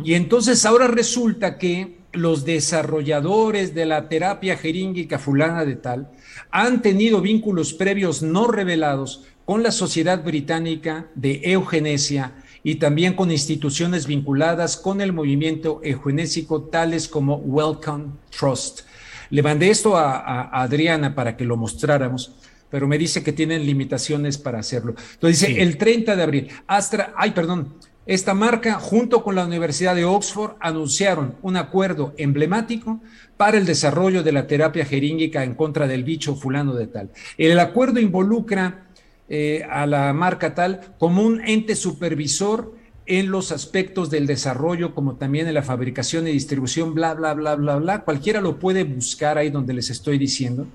Y 0.03 0.15
entonces 0.15 0.65
ahora 0.65 0.87
resulta 0.87 1.59
que 1.59 1.99
los 2.11 2.43
desarrolladores 2.43 3.75
de 3.75 3.85
la 3.85 4.09
terapia 4.09 4.57
jeríngica 4.57 5.19
fulana 5.19 5.63
de 5.63 5.75
tal 5.75 6.09
han 6.49 6.81
tenido 6.81 7.21
vínculos 7.21 7.75
previos 7.75 8.23
no 8.23 8.47
revelados 8.47 9.25
con 9.45 9.61
la 9.61 9.71
Sociedad 9.71 10.23
Británica 10.23 11.05
de 11.13 11.39
Eugenesia 11.43 12.33
y 12.67 12.75
también 12.75 13.13
con 13.13 13.31
instituciones 13.31 14.07
vinculadas 14.07 14.75
con 14.75 14.99
el 14.99 15.13
movimiento 15.13 15.79
eugenésico 15.85 16.63
tales 16.63 17.07
como 17.07 17.37
Welcome 17.37 18.07
Trust. 18.37 18.81
Le 19.29 19.41
mandé 19.41 19.69
esto 19.69 19.95
a, 19.95 20.49
Adriana 20.61 21.15
para 21.15 21.37
que 21.37 21.45
lo 21.45 21.55
mostráramos, 21.55 22.33
pero 22.69 22.85
me 22.85 22.97
dice 22.97 23.23
que 23.23 23.31
tienen 23.31 23.65
limitaciones 23.65 24.37
para 24.37 24.59
hacerlo. 24.59 24.95
Entonces 25.13 25.47
dice, 25.47 25.61
el 25.61 25.77
30 25.77 26.17
de 26.17 26.23
abril, 26.23 26.49
Astra, 26.67 27.13
ay, 27.15 27.31
perdón, 27.31 27.73
esta 28.05 28.33
marca 28.33 28.73
junto 28.73 29.23
con 29.23 29.35
la 29.35 29.45
Universidad 29.45 29.95
de 29.95 30.03
Oxford 30.03 30.57
anunciaron 30.59 31.35
un 31.43 31.55
acuerdo 31.55 32.13
emblemático 32.17 32.99
para 33.37 33.57
el 33.57 33.65
desarrollo 33.65 34.23
de 34.23 34.33
la 34.33 34.45
terapia 34.45 34.83
jeríngica 34.83 35.45
en 35.45 35.55
contra 35.55 35.87
del 35.87 36.03
bicho 36.03 36.35
fulano 36.35 36.73
de 36.73 36.87
tal. 36.87 37.11
El 37.37 37.57
acuerdo 37.59 38.01
involucra 38.01 38.86
eh, 39.29 39.65
a 39.69 39.85
la 39.85 40.13
marca 40.13 40.55
tal 40.55 40.95
como 40.97 41.21
un 41.21 41.41
ente 41.41 41.75
supervisor 41.75 42.73
en 43.07 43.31
los 43.31 43.51
aspectos 43.51 44.09
del 44.09 44.27
desarrollo, 44.27 44.93
como 44.93 45.15
también 45.15 45.47
en 45.47 45.53
la 45.53 45.63
fabricación 45.63 46.27
y 46.27 46.31
distribución, 46.31 46.93
bla, 46.93 47.13
bla, 47.13 47.33
bla, 47.33 47.55
bla, 47.55 47.77
bla. 47.77 48.01
Cualquiera 48.01 48.41
lo 48.41 48.59
puede 48.59 48.83
buscar 48.83 49.37
ahí 49.37 49.49
donde 49.49 49.73
les 49.73 49.89
estoy 49.89 50.17
diciendo. 50.17 50.67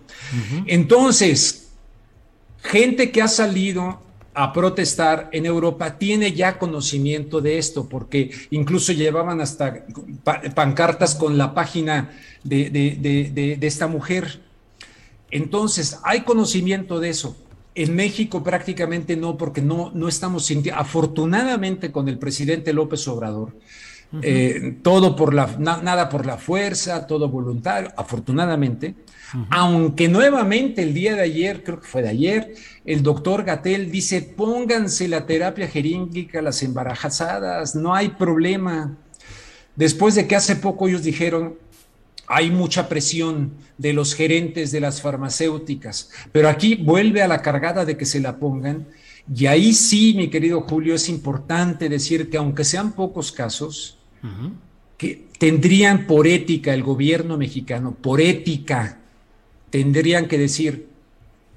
Entonces, 0.67 1.69
gente 2.63 3.11
que 3.11 3.21
ha 3.21 3.29
salido 3.29 4.01
a 4.35 4.51
protestar 4.55 5.29
en 5.33 5.45
Europa 5.45 5.99
tiene 5.99 6.33
ya 6.33 6.59
conocimiento 6.59 7.43
de 7.43 7.59
esto, 7.59 7.87
porque 7.87 8.31
incluso 8.51 8.93
llevaban 8.93 9.43
hasta 9.43 9.85
pancartas 10.55 11.15
con 11.15 11.37
la 11.37 11.53
página 11.53 12.13
de, 12.43 12.71
de 12.71 13.67
esta 13.67 13.89
mujer. 13.89 14.41
Entonces, 15.31 15.99
hay 16.03 16.23
conocimiento 16.23 16.99
de 16.99 17.11
eso. 17.11 17.37
En 17.75 17.95
México 17.95 18.43
prácticamente 18.43 19.17
no, 19.17 19.37
porque 19.39 19.63
no, 19.63 19.91
no 19.95 20.09
estamos 20.09 20.45
sintiendo, 20.45 20.81
afortunadamente 20.81 21.91
con 21.91 22.09
el 22.09 22.19
presidente 22.19 22.73
López 22.73 23.07
Obrador, 23.09 23.55
eh, 24.21 24.77
todo 24.83 25.17
por 25.17 25.33
la, 25.33 25.47
nada 25.59 26.11
por 26.11 26.27
la 26.27 26.37
fuerza, 26.37 27.07
todo 27.07 27.31
voluntario, 27.31 27.91
afortunadamente, 27.97 28.95
aunque 29.49 30.09
nuevamente 30.09 30.83
el 30.83 30.93
día 30.93 31.15
de 31.15 31.23
ayer, 31.23 31.65
creo 31.65 31.81
que 31.81 31.87
fue 31.87 32.03
de 32.03 32.11
ayer, 32.11 32.55
el 32.85 33.03
doctor 33.03 33.45
Gatel 33.45 33.91
dice, 33.91 34.21
pónganse 34.21 35.09
la 35.09 35.25
terapia 35.25 35.67
jeríngica 35.67 36.43
las 36.43 36.63
embarazadas, 36.63 37.75
no 37.75 37.95
hay 37.95 38.11
problema. 38.11 38.99
Después 39.77 40.15
de 40.15 40.27
que 40.27 40.37
hace 40.37 40.57
poco 40.57 40.89
ellos 40.89 41.03
dijeron, 41.03 41.55
hay 42.27 42.51
mucha 42.51 42.89
presión 42.89 43.53
de 43.79 43.93
los 43.93 44.15
gerentes 44.15 44.73
de 44.73 44.81
las 44.81 45.03
farmacéuticas, 45.03 46.11
pero 46.31 46.49
aquí 46.49 46.77
vuelve 46.77 47.23
a 47.23 47.29
la 47.29 47.43
cargada 47.43 47.85
de 47.85 47.97
que 47.97 48.07
se 48.07 48.21
la 48.21 48.39
pongan. 48.39 48.87
Y 49.35 49.47
ahí 49.47 49.73
sí, 49.73 50.15
mi 50.17 50.29
querido 50.29 50.63
Julio, 50.63 50.95
es 50.95 51.09
importante 51.09 51.89
decir 51.89 52.31
que 52.31 52.39
aunque 52.39 52.65
sean 52.65 52.93
pocos 52.93 53.33
casos, 53.33 53.99
que 54.97 55.27
tendrían 55.39 56.07
por 56.07 56.27
ética 56.27 56.75
el 56.75 56.83
gobierno 56.83 57.37
mexicano, 57.37 57.97
por 58.01 58.21
ética, 58.21 59.01
tendrían 59.71 60.29
que 60.29 60.39
decir, 60.39 60.89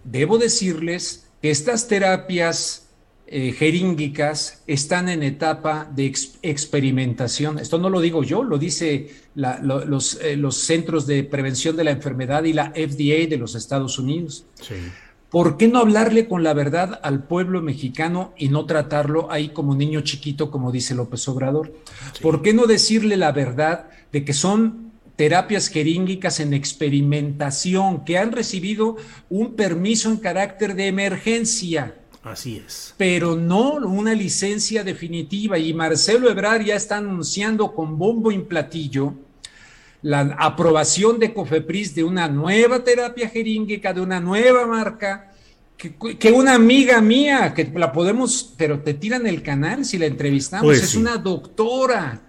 debo 0.03 0.37
decirles 0.37 1.27
que 1.41 1.51
estas 1.51 1.87
terapias 1.87 2.84
eh, 3.27 3.53
jeríngicas 3.53 4.61
están 4.67 5.09
en 5.09 5.23
etapa 5.23 5.89
de 5.95 6.13
experimentación. 6.43 7.57
Esto 7.57 7.79
no 7.79 7.89
lo 7.89 7.99
digo 7.99 8.23
yo, 8.23 8.43
lo 8.43 8.59
dice 8.59 9.09
los, 9.33 10.19
eh, 10.21 10.35
los, 10.37 10.57
Centros 10.57 11.07
de 11.07 11.23
Prevención 11.23 11.75
de 11.75 11.85
la 11.85 11.91
Enfermedad 11.91 12.43
y 12.43 12.53
la 12.53 12.69
FDA 12.69 13.27
de 13.27 13.37
los 13.37 13.55
Estados 13.55 13.97
Unidos. 13.97 14.45
¿Por 15.31 15.57
qué 15.57 15.67
no 15.67 15.79
hablarle 15.79 16.27
con 16.27 16.43
la 16.43 16.53
verdad 16.53 16.99
al 17.01 17.23
pueblo 17.23 17.63
mexicano 17.63 18.31
y 18.37 18.49
no 18.49 18.67
tratarlo 18.67 19.31
ahí 19.31 19.49
como 19.49 19.73
niño 19.73 20.01
chiquito, 20.01 20.51
como 20.51 20.71
dice 20.71 20.93
López 20.93 21.27
Obrador? 21.27 21.73
¿Por 22.21 22.43
qué 22.43 22.53
no 22.53 22.67
decirle 22.67 23.17
la 23.17 23.31
verdad 23.31 23.89
de 24.11 24.23
que 24.23 24.33
son 24.33 24.91
terapias 25.15 25.69
jeríngicas 25.69 26.39
en 26.39 26.53
experimentación, 26.53 28.05
que 28.05 28.19
han 28.19 28.31
recibido 28.31 28.97
un 29.29 29.55
permiso 29.55 30.11
en 30.11 30.17
carácter 30.17 30.75
de 30.75 30.87
emergencia? 30.87 31.95
Así 32.25 32.61
es. 32.65 32.93
Pero 32.97 33.35
no 33.35 33.75
una 33.75 34.13
licencia 34.13 34.83
definitiva. 34.83 35.59
Y 35.59 35.73
Marcelo 35.73 36.29
Ebrar 36.29 36.63
ya 36.63 36.75
está 36.75 36.97
anunciando 36.97 37.73
con 37.73 37.97
bombo 37.97 38.31
y 38.31 38.39
platillo 38.39 39.13
la 40.01 40.35
aprobación 40.39 41.19
de 41.19 41.33
Cofepris 41.33 41.95
de 41.95 42.03
una 42.03 42.27
nueva 42.27 42.83
terapia 42.83 43.29
jeríngica, 43.29 43.93
de 43.93 44.01
una 44.01 44.19
nueva 44.19 44.65
marca, 44.67 45.31
que, 45.77 46.31
una 46.31 46.53
amiga 46.53 47.01
mía, 47.01 47.53
que 47.53 47.71
la 47.75 47.91
podemos, 47.91 48.53
pero 48.57 48.79
te 48.81 48.93
tiran 48.93 49.27
el 49.27 49.41
canal 49.41 49.83
si 49.83 49.97
la 49.97 50.05
entrevistamos, 50.05 50.65
pues 50.65 50.83
es 50.83 50.95
una 50.95 51.17
doctora, 51.17 52.21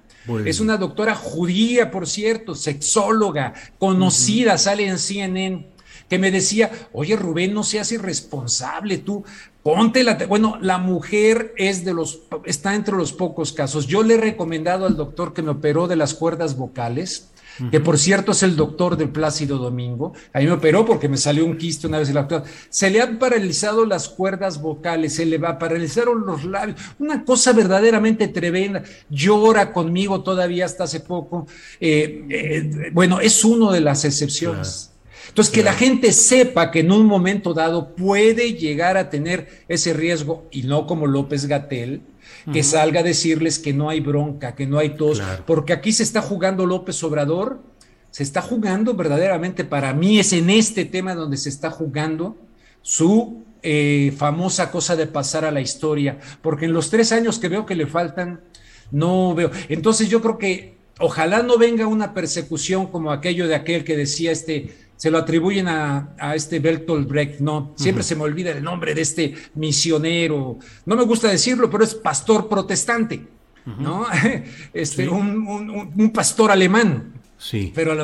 Es 0.44 0.58
una 0.58 0.76
doctora 0.76 1.14
judía, 1.14 1.90
por 1.90 2.06
cierto, 2.06 2.54
sexóloga, 2.54 3.54
conocida, 3.78 4.58
sale 4.58 4.86
en 4.86 4.98
CNN, 4.98 5.66
que 6.08 6.18
me 6.18 6.30
decía, 6.30 6.70
oye 6.92 7.16
Rubén, 7.16 7.54
no 7.54 7.64
seas 7.64 7.92
irresponsable, 7.92 8.98
tú 8.98 9.24
ponte 9.62 10.04
la... 10.04 10.14
Bueno, 10.28 10.58
la 10.60 10.78
mujer 10.78 11.52
es 11.56 11.84
de 11.84 11.92
los, 11.92 12.20
está 12.44 12.74
entre 12.76 12.96
los 12.96 13.12
pocos 13.12 13.52
casos. 13.52 13.88
Yo 13.88 14.04
le 14.04 14.14
he 14.14 14.18
recomendado 14.18 14.86
al 14.86 14.96
doctor 14.96 15.34
que 15.34 15.42
me 15.42 15.50
operó 15.50 15.88
de 15.88 15.96
las 15.96 16.14
cuerdas 16.14 16.56
vocales, 16.56 17.32
que 17.70 17.80
por 17.80 17.98
cierto 17.98 18.32
es 18.32 18.42
el 18.42 18.54
doctor 18.54 18.96
del 18.96 19.08
Plácido 19.08 19.58
Domingo. 19.58 20.12
A 20.32 20.38
mí 20.40 20.44
me 20.44 20.52
operó 20.52 20.84
porque 20.84 21.08
me 21.08 21.16
salió 21.16 21.44
un 21.44 21.56
quiste 21.56 21.86
una 21.86 21.98
vez 21.98 22.08
en 22.08 22.14
la 22.14 22.20
actual. 22.20 22.44
Se 22.68 22.90
le 22.90 23.00
han 23.00 23.18
paralizado 23.18 23.86
las 23.86 24.08
cuerdas 24.08 24.60
vocales, 24.60 25.14
se 25.14 25.24
le 25.24 25.38
va, 25.38 25.58
paralizaron 25.58 26.26
los 26.26 26.44
labios. 26.44 26.78
Una 26.98 27.24
cosa 27.24 27.52
verdaderamente 27.52 28.28
tremenda. 28.28 28.82
Llora 29.08 29.72
conmigo 29.72 30.22
todavía 30.22 30.66
hasta 30.66 30.84
hace 30.84 31.00
poco. 31.00 31.46
Eh, 31.80 32.26
eh, 32.28 32.90
bueno, 32.92 33.20
es 33.20 33.42
uno 33.42 33.72
de 33.72 33.80
las 33.80 34.04
excepciones. 34.04 34.92
Entonces, 35.28 35.52
que 35.52 35.62
la 35.62 35.72
gente 35.72 36.12
sepa 36.12 36.70
que 36.70 36.80
en 36.80 36.92
un 36.92 37.06
momento 37.06 37.54
dado 37.54 37.94
puede 37.94 38.54
llegar 38.54 38.96
a 38.96 39.10
tener 39.10 39.64
ese 39.68 39.92
riesgo 39.92 40.46
y 40.50 40.62
no 40.62 40.86
como 40.86 41.06
López 41.06 41.46
Gatel, 41.46 42.02
que 42.52 42.62
salga 42.62 43.00
a 43.00 43.02
decirles 43.02 43.58
que 43.58 43.72
no 43.72 43.88
hay 43.88 44.00
bronca, 44.00 44.54
que 44.54 44.66
no 44.66 44.78
hay 44.78 44.90
tos, 44.90 45.20
porque 45.46 45.72
aquí 45.72 45.92
se 45.92 46.02
está 46.02 46.22
jugando 46.22 46.64
López 46.64 47.02
Obrador, 47.02 47.60
se 48.10 48.22
está 48.22 48.40
jugando 48.40 48.94
verdaderamente, 48.94 49.64
para 49.64 49.92
mí 49.92 50.18
es 50.18 50.32
en 50.32 50.48
este 50.50 50.84
tema 50.84 51.14
donde 51.14 51.36
se 51.36 51.48
está 51.48 51.70
jugando 51.70 52.36
su 52.82 53.44
eh, 53.62 54.14
famosa 54.16 54.70
cosa 54.70 54.94
de 54.94 55.06
pasar 55.06 55.44
a 55.44 55.50
la 55.50 55.60
historia, 55.60 56.18
porque 56.40 56.66
en 56.66 56.72
los 56.72 56.88
tres 56.88 57.10
años 57.10 57.38
que 57.38 57.48
veo 57.48 57.66
que 57.66 57.74
le 57.74 57.86
faltan, 57.86 58.40
no 58.92 59.34
veo. 59.34 59.50
Entonces 59.68 60.08
yo 60.08 60.22
creo 60.22 60.38
que 60.38 60.76
ojalá 61.00 61.42
no 61.42 61.58
venga 61.58 61.86
una 61.86 62.14
persecución 62.14 62.86
como 62.86 63.10
aquello 63.10 63.48
de 63.48 63.54
aquel 63.54 63.84
que 63.84 63.96
decía 63.96 64.30
este 64.30 64.85
se 64.96 65.10
lo 65.10 65.18
atribuyen 65.18 65.68
a, 65.68 66.34
este 66.34 66.58
Bertolt 66.58 67.08
Brecht, 67.08 67.40
no, 67.40 67.74
siempre 67.76 68.02
se 68.02 68.16
me 68.16 68.22
olvida 68.22 68.50
el 68.50 68.62
nombre 68.62 68.94
de 68.94 69.02
este 69.02 69.34
misionero, 69.54 70.58
no 70.86 70.96
me 70.96 71.04
gusta 71.04 71.28
decirlo, 71.28 71.70
pero 71.70 71.84
es 71.84 71.94
pastor 71.94 72.48
protestante, 72.48 73.26
¿no? 73.78 74.06
Este, 74.72 75.08
un, 75.08 76.10
pastor 76.14 76.50
alemán. 76.50 77.12
Sí. 77.38 77.70
Pero 77.74 77.94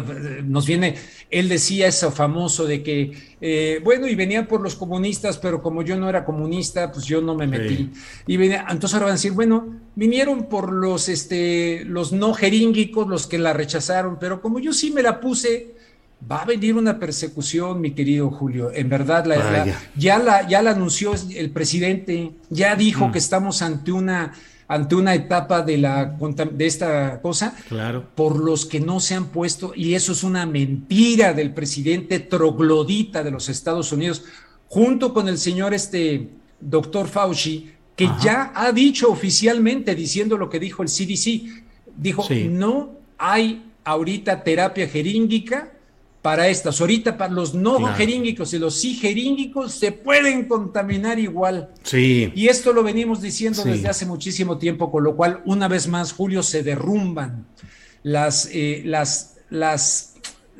nos 0.42 0.66
viene, 0.66 0.94
él 1.30 1.48
decía 1.48 1.86
eso 1.86 2.12
famoso 2.12 2.66
de 2.66 2.82
que, 2.82 3.12
eh, 3.40 3.80
bueno, 3.82 4.06
y 4.06 4.14
venían 4.14 4.46
por 4.46 4.60
los 4.60 4.74
comunistas, 4.74 5.38
pero 5.38 5.62
como 5.62 5.82
yo 5.82 5.96
no 5.96 6.06
era 6.06 6.26
comunista, 6.26 6.92
pues 6.92 7.06
yo 7.06 7.22
no 7.22 7.34
me 7.34 7.46
metí. 7.46 7.90
Y 8.26 8.36
venía, 8.36 8.66
entonces 8.68 8.92
ahora 8.92 9.06
van 9.06 9.12
a 9.12 9.14
decir, 9.14 9.32
bueno, 9.32 9.80
vinieron 9.94 10.50
por 10.50 10.70
los, 10.70 11.08
este, 11.08 11.82
los 11.86 12.12
no 12.12 12.34
jeríngicos, 12.34 13.08
los 13.08 13.26
que 13.26 13.38
la 13.38 13.54
rechazaron, 13.54 14.18
pero 14.20 14.42
como 14.42 14.58
yo 14.58 14.74
sí 14.74 14.90
me 14.90 15.02
la 15.02 15.18
puse, 15.18 15.76
Va 16.30 16.42
a 16.42 16.44
venir 16.44 16.76
una 16.76 16.98
persecución, 16.98 17.80
mi 17.80 17.92
querido 17.92 18.30
Julio. 18.30 18.70
En 18.72 18.88
verdad, 18.88 19.26
la, 19.26 19.66
ya, 19.96 20.18
la, 20.18 20.46
ya 20.46 20.62
la 20.62 20.70
anunció 20.70 21.14
el 21.34 21.50
presidente, 21.50 22.32
ya 22.48 22.76
dijo 22.76 23.08
mm. 23.08 23.12
que 23.12 23.18
estamos 23.18 23.60
ante 23.60 23.90
una, 23.90 24.32
ante 24.68 24.94
una 24.94 25.14
etapa 25.14 25.62
de, 25.62 25.78
la, 25.78 26.16
de 26.52 26.66
esta 26.66 27.20
cosa 27.20 27.54
claro. 27.68 28.06
por 28.14 28.38
los 28.38 28.66
que 28.66 28.78
no 28.78 29.00
se 29.00 29.14
han 29.14 29.26
puesto, 29.26 29.72
y 29.74 29.94
eso 29.94 30.12
es 30.12 30.22
una 30.22 30.46
mentira 30.46 31.32
del 31.32 31.52
presidente 31.52 32.20
troglodita 32.20 33.24
de 33.24 33.32
los 33.32 33.48
Estados 33.48 33.90
Unidos, 33.90 34.24
junto 34.68 35.12
con 35.12 35.28
el 35.28 35.38
señor 35.38 35.74
este 35.74 36.28
doctor 36.60 37.08
Fauci, 37.08 37.72
que 37.96 38.08
ya 38.22 38.52
ha 38.54 38.72
dicho 38.72 39.10
oficialmente, 39.10 39.94
diciendo 39.94 40.38
lo 40.38 40.48
que 40.48 40.60
dijo 40.60 40.82
el 40.82 40.88
CDC, 40.88 41.64
dijo, 41.96 42.26
no 42.48 42.92
hay 43.18 43.70
ahorita 43.84 44.44
terapia 44.44 44.88
jeríngica 44.88 45.72
para 46.22 46.48
estas. 46.48 46.80
Ahorita 46.80 47.18
para 47.18 47.32
los 47.32 47.52
no 47.52 47.84
jeríngicos 47.94 48.54
y 48.54 48.58
los 48.58 48.80
sí 48.80 48.94
jeríngicos 48.94 49.72
se 49.72 49.90
pueden 49.90 50.46
contaminar 50.46 51.18
igual. 51.18 51.70
Sí. 51.82 52.32
Y 52.34 52.46
esto 52.46 52.72
lo 52.72 52.84
venimos 52.84 53.20
diciendo 53.20 53.64
desde 53.64 53.88
hace 53.88 54.06
muchísimo 54.06 54.56
tiempo, 54.56 54.90
con 54.90 55.02
lo 55.02 55.16
cual, 55.16 55.42
una 55.44 55.66
vez 55.66 55.88
más, 55.88 56.12
Julio, 56.12 56.44
se 56.44 56.62
derrumban 56.62 57.46
las, 58.04 58.48
eh, 58.52 58.82
las, 58.86 59.34
las 59.50 60.14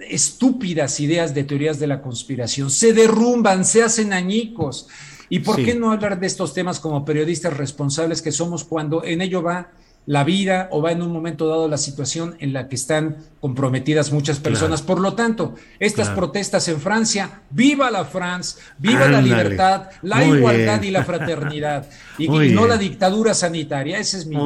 estúpidas 0.08 0.98
ideas 0.98 1.32
de 1.32 1.44
teorías 1.44 1.78
de 1.78 1.86
la 1.86 2.02
conspiración. 2.02 2.68
Se 2.68 2.92
derrumban, 2.92 3.64
se 3.64 3.84
hacen 3.84 4.12
añicos. 4.12 4.88
¿Y 5.28 5.38
por 5.38 5.64
qué 5.64 5.74
no 5.74 5.92
hablar 5.92 6.20
de 6.20 6.26
estos 6.26 6.52
temas 6.52 6.78
como 6.78 7.06
periodistas 7.06 7.56
responsables 7.56 8.20
que 8.20 8.32
somos 8.32 8.64
cuando 8.64 9.02
en 9.02 9.22
ello 9.22 9.42
va 9.42 9.70
la 10.04 10.24
vida 10.24 10.68
o 10.72 10.82
va 10.82 10.90
en 10.90 11.00
un 11.00 11.12
momento 11.12 11.46
dado 11.46 11.68
la 11.68 11.78
situación 11.78 12.34
en 12.40 12.52
la 12.52 12.68
que 12.68 12.74
están 12.74 13.18
comprometidas 13.40 14.12
muchas 14.12 14.40
personas. 14.40 14.82
Por 14.82 15.00
lo 15.00 15.14
tanto, 15.14 15.54
estas 15.78 16.08
protestas 16.10 16.66
en 16.68 16.80
Francia, 16.80 17.42
viva 17.50 17.90
la 17.90 18.04
France, 18.04 18.58
viva 18.78 19.08
la 19.08 19.20
libertad, 19.20 19.90
la 20.02 20.24
igualdad 20.24 20.82
y 20.82 20.90
la 20.90 21.04
fraternidad, 21.04 21.88
y, 22.18 22.28
no 22.28 22.66
la 22.66 22.78
dictadura 22.78 23.34
sanitaria. 23.34 23.98
Ese 23.98 24.18
es 24.18 24.26
mi... 24.26 24.36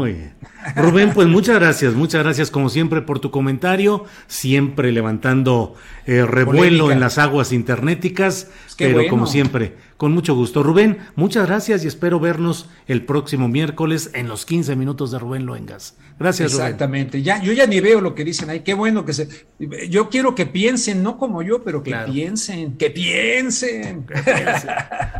Rubén, 0.74 1.12
pues 1.14 1.28
muchas 1.28 1.56
gracias, 1.56 1.94
muchas 1.94 2.22
gracias 2.22 2.50
como 2.50 2.68
siempre 2.68 3.00
por 3.00 3.20
tu 3.20 3.30
comentario, 3.30 4.04
siempre 4.26 4.92
levantando 4.92 5.74
eh, 6.06 6.24
revuelo 6.26 6.90
en 6.90 7.00
las 7.00 7.18
aguas 7.18 7.52
internéticas, 7.52 8.48
pero 8.76 9.06
como 9.08 9.26
siempre, 9.26 9.74
con 9.96 10.12
mucho 10.12 10.34
gusto. 10.34 10.62
Rubén, 10.62 10.98
muchas 11.14 11.46
gracias 11.46 11.84
y 11.84 11.88
espero 11.88 12.20
vernos 12.20 12.68
el 12.86 13.04
próximo 13.04 13.48
miércoles 13.48 14.10
en 14.14 14.28
los 14.28 14.44
15 14.46 14.76
minutos 14.76 15.10
de 15.10 15.18
Rubén 15.18 15.46
Loengas. 15.46 15.96
Gracias, 16.18 16.52
Exactamente. 16.52 17.22
Ya, 17.22 17.42
yo 17.42 17.52
ya 17.52 17.66
ni 17.66 17.80
veo 17.80 18.00
lo 18.00 18.14
que 18.14 18.24
dicen 18.24 18.48
ahí. 18.50 18.60
Qué 18.60 18.74
bueno 18.74 19.04
que 19.04 19.12
se. 19.12 19.28
Yo 19.90 20.08
quiero 20.08 20.34
que 20.34 20.46
piensen, 20.46 21.02
no 21.02 21.18
como 21.18 21.42
yo, 21.42 21.62
pero 21.62 21.82
que 21.82 21.94
piensen, 22.06 22.76
que 22.76 22.90
piensen. 22.90 24.06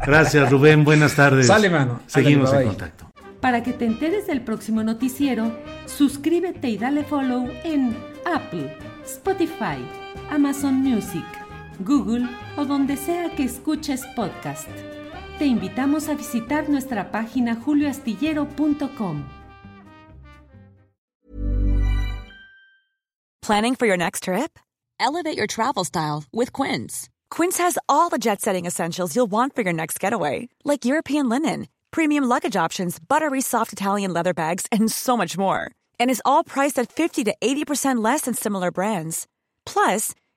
Gracias, 0.06 0.50
Rubén. 0.50 0.84
Buenas 0.84 1.14
tardes. 1.14 1.46
Sale, 1.46 1.68
mano. 1.68 2.00
Seguimos 2.06 2.52
en 2.52 2.66
contacto. 2.68 3.10
Para 3.40 3.62
que 3.62 3.72
te 3.72 3.84
enteres 3.84 4.26
del 4.26 4.40
próximo 4.40 4.82
noticiero, 4.82 5.56
suscríbete 5.84 6.68
y 6.68 6.78
dale 6.78 7.04
follow 7.04 7.48
en 7.64 7.94
Apple, 8.24 8.76
Spotify, 9.04 9.78
Amazon 10.30 10.74
Music, 10.76 11.24
Google 11.80 12.28
o 12.56 12.64
donde 12.64 12.96
sea 12.96 13.30
que 13.36 13.44
escuches 13.44 14.04
podcast. 14.14 14.68
Te 15.38 15.46
invitamos 15.46 16.08
a 16.08 16.14
visitar 16.14 16.68
nuestra 16.68 17.10
página 17.10 17.56
julioastillero.com. 17.56 19.24
Planning 23.42 23.76
for 23.76 23.86
your 23.86 23.96
next 23.96 24.24
trip? 24.24 24.58
Elevate 24.98 25.36
your 25.36 25.46
travel 25.46 25.84
style 25.84 26.24
with 26.32 26.52
Quince. 26.52 27.08
Quince 27.30 27.58
has 27.58 27.78
all 27.88 28.08
the 28.08 28.18
jet 28.18 28.40
setting 28.40 28.66
essentials 28.66 29.14
you'll 29.14 29.30
want 29.30 29.54
for 29.54 29.62
your 29.62 29.72
next 29.72 30.00
getaway, 30.00 30.48
like 30.64 30.84
European 30.84 31.28
linen, 31.28 31.68
premium 31.92 32.24
luggage 32.24 32.56
options, 32.56 32.98
buttery 32.98 33.40
soft 33.40 33.72
Italian 33.72 34.12
leather 34.12 34.34
bags, 34.34 34.66
and 34.72 34.90
so 34.90 35.16
much 35.16 35.38
more. 35.38 35.70
And 36.00 36.10
is 36.10 36.22
all 36.24 36.42
priced 36.42 36.78
at 36.80 36.90
50 36.90 37.22
to 37.24 37.34
80% 37.40 38.02
less 38.02 38.22
than 38.22 38.34
similar 38.34 38.72
brands. 38.72 39.28
Plus, 39.64 40.12